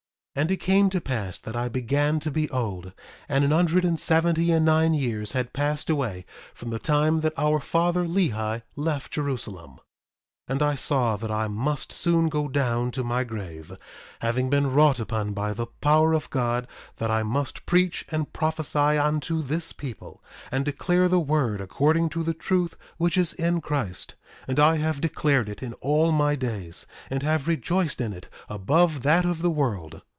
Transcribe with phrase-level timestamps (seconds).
[0.37, 2.93] 1:25 And it came to pass that I began to be old,
[3.27, 7.37] and an hundred and seventy and nine years had passed away from the time that
[7.37, 9.71] our father Lehi left Jerusalem.
[9.71, 9.79] 1:26
[10.47, 13.73] And I saw that I must soon go down to my grave,
[14.21, 16.65] having been wrought upon by the power of God
[16.95, 22.23] that I must preach and prophesy unto this people, and declare the word according to
[22.23, 24.15] the truth which is in Christ.
[24.47, 29.01] And I have declared it in all my days, and have rejoiced in it above
[29.03, 30.01] that of the world.